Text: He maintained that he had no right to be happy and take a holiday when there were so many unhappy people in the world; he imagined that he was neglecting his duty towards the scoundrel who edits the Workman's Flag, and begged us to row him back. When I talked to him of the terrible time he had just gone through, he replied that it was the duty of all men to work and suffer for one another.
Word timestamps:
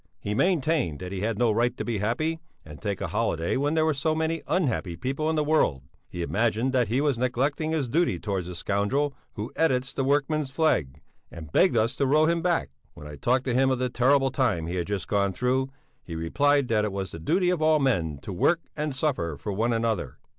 He 0.19 0.33
maintained 0.33 0.97
that 0.97 1.11
he 1.11 1.21
had 1.21 1.37
no 1.37 1.51
right 1.51 1.77
to 1.77 1.85
be 1.85 1.99
happy 1.99 2.39
and 2.65 2.81
take 2.81 3.01
a 3.01 3.09
holiday 3.09 3.55
when 3.55 3.75
there 3.75 3.85
were 3.85 3.93
so 3.93 4.15
many 4.15 4.41
unhappy 4.47 4.95
people 4.95 5.29
in 5.29 5.35
the 5.35 5.43
world; 5.43 5.83
he 6.09 6.23
imagined 6.23 6.73
that 6.73 6.87
he 6.87 7.01
was 7.01 7.19
neglecting 7.19 7.69
his 7.69 7.87
duty 7.87 8.17
towards 8.17 8.47
the 8.47 8.55
scoundrel 8.55 9.13
who 9.33 9.53
edits 9.55 9.93
the 9.93 10.03
Workman's 10.03 10.49
Flag, 10.49 10.99
and 11.29 11.51
begged 11.51 11.77
us 11.77 11.95
to 11.97 12.07
row 12.07 12.25
him 12.25 12.41
back. 12.41 12.69
When 12.95 13.05
I 13.05 13.15
talked 13.15 13.45
to 13.45 13.53
him 13.53 13.69
of 13.69 13.77
the 13.77 13.89
terrible 13.89 14.31
time 14.31 14.65
he 14.65 14.73
had 14.77 14.87
just 14.87 15.07
gone 15.07 15.33
through, 15.33 15.69
he 16.03 16.15
replied 16.15 16.67
that 16.69 16.83
it 16.83 16.91
was 16.91 17.11
the 17.11 17.19
duty 17.19 17.51
of 17.51 17.61
all 17.61 17.77
men 17.77 18.17
to 18.23 18.33
work 18.33 18.61
and 18.75 18.95
suffer 18.95 19.37
for 19.37 19.53
one 19.53 19.71
another. 19.71 20.17